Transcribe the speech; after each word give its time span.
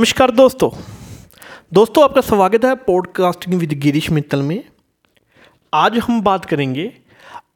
नमस्कार 0.00 0.30
दोस्तों। 0.30 0.70
दोस्तों, 1.72 2.04
आपका 2.04 2.20
स्वागत 2.20 2.64
है 2.64 2.74
पॉडकास्टिंग 2.74 3.60
विद 3.60 3.72
गिरीश 3.72 4.10
मित्तल 4.10 4.42
में। 4.42 4.64
आज 5.74 5.98
हम 5.98 6.22
बात 6.22 6.44
करेंगे, 6.44 6.92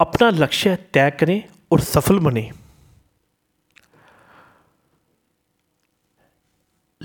अपना 0.01 0.31
लक्ष्य 0.31 0.77
तय 0.77 1.11
करें 1.11 1.45
और 1.73 1.81
सफल 1.81 2.19
बने। 2.19 2.51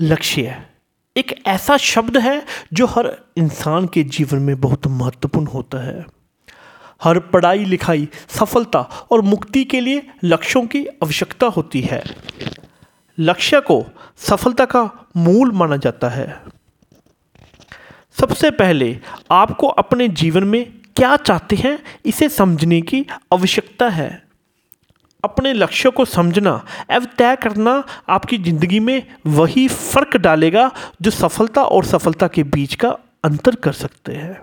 लक्ष्य 0.00 0.66
एक 1.16 1.34
ऐसा 1.46 1.76
शब्द 1.76 2.16
है 2.16 2.46
जो 2.72 2.86
हर 2.86 3.24
इंसान 3.36 3.86
के 3.86 4.02
जीवन 4.02 4.38
में 4.38 4.60
बहुत 4.60 4.86
महत्वपूर्ण 4.86 5.46
होता 5.46 5.78
है। 5.78 6.06
हर 7.02 7.18
पढ़ाई, 7.18 7.64
लिखाई, 7.64 8.08
सफलता 8.28 8.80
और 9.10 9.20
मुक्ति 9.20 9.64
के 9.64 9.80
लिए 9.80 10.10
लक्ष्यों 10.24 10.66
की 10.66 10.86
आवश्यकता 10.86 11.46
होती 11.46 11.80
है। 11.80 12.02
लक्ष्य 13.20 13.60
को 13.60 13.84
सफलता 14.18 14.64
का 14.64 15.08
मूल 15.16 15.52
माना 15.52 15.76
जाता 15.76 16.08
है। 16.08 16.26
सबसे 18.20 18.50
पहले 18.50 18.98
आपको 19.30 19.66
अपने 19.66 20.08
जीवन 20.08 20.44
में 20.44 20.64
क्या 20.96 21.16
चाहते 21.16 21.56
हैं, 21.56 21.78
इसे 22.06 22.28
समझने 22.28 22.80
की 22.80 23.04
आवश्यकता 23.32 23.88
है। 23.88 24.22
अपने 25.24 25.52
लक्ष्य 25.52 25.90
को 25.90 26.04
समझना 26.04 26.64
एवं 26.90 27.06
तय 27.18 27.36
करना 27.36 27.82
आपकी 28.08 28.38
ज़िंदगी 28.38 28.80
में 28.80 29.02
वही 29.26 29.68
फ़र्क 29.68 30.16
डालेगा 30.16 30.70
जो 31.02 31.10
सफलता 31.10 31.62
और 31.62 31.84
सफलता 31.84 32.28
के 32.28 32.42
बीच 32.42 32.74
का 32.74 32.96
अंतर 33.24 33.54
कर 33.54 33.72
सकते 33.72 34.12
हैं। 34.12 34.40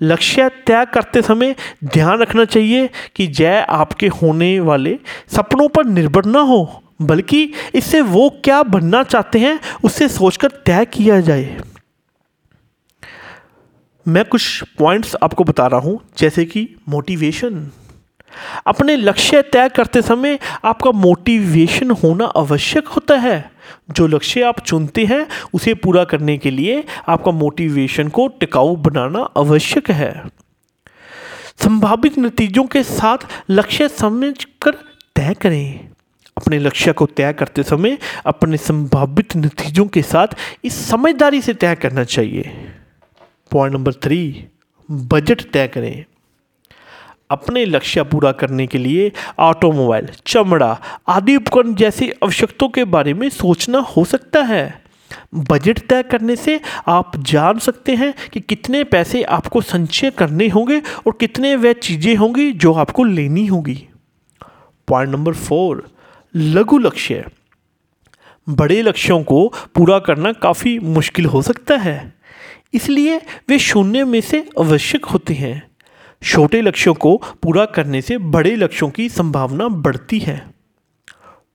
लक्ष्य 0.00 0.48
तय 0.66 0.84
करते 0.84 1.22
समय 1.22 1.54
ध्यान 1.84 2.18
रखना 2.18 2.44
चाहिए 2.44 2.88
कि 3.16 3.26
जय 3.26 3.66
आपके 3.70 4.08
होने 4.08 4.58
वाले 4.60 4.98
सपनों 5.28 5.68
पर 5.68 5.84
निर्भर 5.84 6.24
ना 6.24 6.40
हो। 6.40 6.80
बल्कि 7.00 7.52
इससे 7.74 8.00
वो 8.00 8.28
क्या 8.44 8.62
बनना 8.62 9.02
चाहते 9.02 9.38
हैं 9.38 9.58
उससे 9.84 10.08
सोचकर 10.08 10.50
तय 10.66 10.84
किया 10.84 11.20
जाए। 11.20 11.60
मैं 14.06 14.24
कुछ 14.24 14.62
पॉइंट्स 14.78 15.16
आपको 15.22 15.44
बता 15.44 15.66
रहा 15.66 15.80
हूँ, 15.80 16.00
जैसे 16.18 16.44
कि 16.44 16.68
मोटिवेशन 16.88 17.70
अपने 18.66 18.96
लक्ष्य 18.96 19.42
तय 19.42 19.68
करते 19.68 20.02
समय 20.02 20.38
आपका 20.64 20.90
मोटिवेशन 20.90 21.90
होना 21.90 22.24
आवश्यक 22.36 22.88
होता 22.88 23.16
है। 23.16 23.50
जो 23.90 24.06
लक्ष्य 24.06 24.42
आप 24.42 24.60
चुनते 24.60 25.04
हैं, 25.04 25.26
उसे 25.54 25.74
पूरा 25.74 26.04
करने 26.04 26.36
के 26.38 26.50
लिए 26.50 26.84
आपका 27.08 27.32
मोटिवेशन 27.32 28.08
को 28.08 28.26
टिकाऊ 28.40 28.76
बनाना 28.76 29.28
आवश्यक 29.36 29.90
है। 29.90 30.12
संभावित 31.64 32.18
नतीजों 32.18 32.64
के 32.64 32.82
साथ 32.82 33.26
लक्ष्य 33.50 33.88
समझकर 33.88 34.70
तय 35.16 35.34
करें। 35.34 35.93
अपने 36.44 36.58
लक्ष्य 36.58 36.92
को 36.92 37.06
तय 37.06 37.32
करते 37.32 37.62
समय 37.62 37.96
अपने 38.26 38.56
संभावित 38.56 39.36
नतीजों 39.36 39.86
के 39.86 40.00
साथ 40.02 40.34
इस 40.64 40.74
समझदारी 40.88 41.40
से 41.42 41.54
तय 41.54 41.74
करना 41.74 42.02
चाहिए। 42.04 42.50
पॉइंट 43.50 43.74
नंबर 43.74 43.92
थ्री, 43.92 44.44
बजट 44.88 45.42
तय 45.52 45.66
करें। 45.68 46.04
अपने 47.30 47.64
लक्ष्य 47.64 48.02
पूरा 48.02 48.32
करने 48.32 48.66
के 48.66 48.78
लिए 48.78 49.10
ऑटोमोबाइल, 49.38 50.08
चमड़ा 50.26 50.78
आदि 51.08 51.36
उपकरण 51.36 51.74
जैसी 51.74 52.10
आवश्यकताओं 52.10 52.70
के 52.70 52.84
बारे 52.84 53.14
में 53.14 53.28
सोचना 53.28 53.78
हो 53.78 54.04
सकता 54.04 54.42
है। 54.42 54.82
बजट 55.34 55.78
तय 55.88 56.02
करने 56.02 56.36
से 56.36 56.60
आप 56.88 57.16
जान 57.16 57.58
सकते 57.58 57.94
हैं 57.94 58.12
कि 58.32 58.40
कितने 58.40 58.84
पैसे 58.84 59.22
आपको 59.22 59.60
संचय 59.62 60.10
करने 60.10 60.48
होंगे 60.48 60.80
और 61.06 61.16
कितने 61.20 61.56
वह 61.56 61.72
चीज़ें 61.72 62.14
होंगी 62.16 62.52
जो 62.52 62.72
आपको 62.74 63.04
लेनी 63.04 63.46
होगी। 63.46 63.88
पॉइंट 64.88 65.10
नंबर 65.10 65.32
फोर 65.32 65.86
लघु 66.36 66.78
लक्ष्य, 66.78 67.24
बड़े 68.48 68.82
लक्ष्यों 68.82 69.22
को 69.22 69.52
पूरा 69.74 69.98
करना 69.98 70.32
काफ़ी 70.32 70.78
मुश्किल 70.78 71.26
हो 71.26 71.42
सकता 71.42 71.76
है। 71.76 72.12
इसलिए 72.74 73.20
वे 73.48 73.58
शून्य 73.58 74.04
में 74.04 74.20
से 74.20 74.48
आवश्यक 74.60 75.04
होते 75.04 75.34
हैं। 75.34 75.62
छोटे 76.22 76.62
लक्ष्यों 76.62 76.94
को 76.94 77.22
पूरा 77.42 77.64
करने 77.64 78.02
से 78.02 78.18
बड़े 78.18 78.56
लक्ष्यों 78.56 78.90
की 78.90 79.08
संभावना 79.08 79.68
बढ़ती 79.68 80.18
है। 80.18 80.46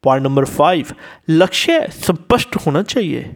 पॉइंट 0.04 0.26
नंबर 0.26 0.46
फाइव, 0.46 0.86
लक्ष्य 1.30 1.88
स्पष्ट 1.92 2.56
होना 2.56 2.84
चाहिए। 2.84 3.36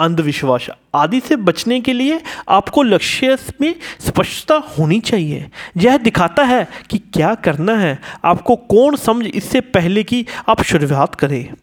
अंधविश्वास। 0.00 0.66
आदि 0.94 1.20
से 1.20 1.36
बचने 1.36 1.80
के 1.80 1.92
लिए 1.92 2.20
आपको 2.48 2.82
लक्ष्य 2.82 3.38
में 3.60 3.74
स्पष्टता 4.00 4.54
होनी 4.54 5.00
चाहिए। 5.00 5.50
यह 5.76 5.96
दिखाता 5.96 6.44
है 6.44 6.68
कि 6.90 6.98
क्या 6.98 7.34
करना 7.34 7.76
है। 7.76 7.98
आपको 8.24 8.56
कौन 8.56 8.96
समझ 8.96 9.26
इससे 9.26 9.60
पहले 9.60 10.02
कि 10.02 10.26
आप 10.48 10.62
शुरुआत 10.62 11.14
करें। 11.14 11.54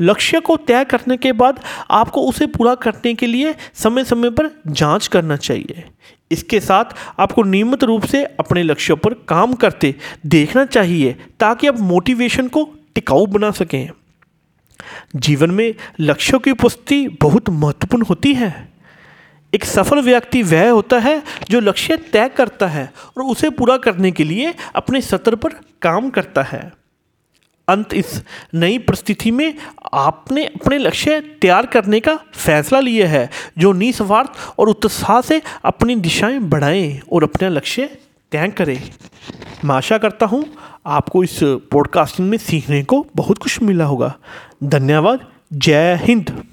लक्ष्य 0.00 0.40
को 0.40 0.56
तय 0.56 0.84
करने 0.84 1.16
के 1.16 1.32
बाद 1.32 1.60
आपको 1.90 2.20
उसे 2.20 2.46
पूरा 2.46 2.74
करने 2.74 3.14
के 3.14 3.26
लिए 3.26 3.54
समय 3.74 4.04
समय 4.04 4.30
पर 4.30 4.50
जाँच 4.66 5.06
करना 5.06 5.36
चाहिए। 5.36 5.84
इसके 6.30 6.60
साथ 6.60 6.84
आपको 7.18 7.42
नियमित 7.42 7.84
रूप 7.84 8.04
से 8.04 8.24
अपने 8.24 8.62
लक्ष्यों 8.62 8.96
पर 8.96 9.14
काम 9.14 9.52
करते 9.52 9.94
देखना 10.26 10.64
चाहिए 10.64 11.16
ताकि 11.40 11.66
आप 11.66 11.80
मोटिवेशन 11.80 12.48
को 12.48 12.68
टिकाऊ 12.94 13.26
बना 13.26 13.50
सकें। 13.50 13.90
जीवन 15.16 15.50
में 15.50 15.74
लक्ष्यों 16.00 16.40
की 16.40 16.50
उपस्थिति 16.50 17.06
बहुत 17.22 17.50
महत्वपूर्ण 17.50 18.04
होती 18.04 18.34
है। 18.34 18.68
एक 19.52 19.64
सफल 19.64 20.00
व्यक्ति 20.00 20.42
वह 20.42 20.68
होता 20.70 20.98
है 20.98 21.22
जो 21.50 21.60
लक्ष्य 21.60 21.96
तय 22.12 22.28
करता 22.28 22.66
है 22.66 22.92
और 23.16 23.24
उसे 23.24 23.50
पूरा 23.50 23.76
करने 23.76 24.10
के 24.10 24.24
लिए 24.24 24.54
अपने 24.74 25.00
सत्र 25.00 25.36
पर 25.36 25.54
काम 25.82 26.10
करता 26.10 26.42
है। 26.42 26.60
अंत 27.68 27.94
इस 27.94 28.22
नई 28.54 28.78
परिस्थिति 28.78 29.30
में 29.30 29.54
आपने 29.94 30.44
अपने 30.44 30.78
लक्ष्य 30.78 31.20
तैयार 31.20 31.66
करने 31.66 32.00
का 32.00 32.14
फैसला 32.34 32.80
लिया 32.80 33.08
है, 33.08 33.30
जो 33.58 33.72
निस्वार्थ 33.72 34.58
और 34.58 34.68
उत्साह 34.68 35.20
से 35.20 35.40
अपनी 35.64 35.96
दिशाएँ 35.96 36.38
बढ़ाएँ 36.38 37.00
और 37.12 37.24
अपना 37.24 37.48
लक्ष्य 37.48 37.86
तय 38.32 38.48
करें। 38.48 38.90
मैं 39.64 39.74
आशा 39.74 39.98
करता 39.98 40.26
हूँ 40.26 40.44
आपको 40.86 41.24
इस 41.24 41.40
पॉडकास्टिंग 41.42 42.30
में 42.30 42.38
सीखने 42.38 42.82
को 42.82 43.06
बहुत 43.16 43.38
कुछ 43.38 43.62
मिला 43.62 43.84
होगा। 43.84 44.14
धन्यवाद। 44.64 45.20
जय 45.52 45.98
हिंद। 46.02 46.44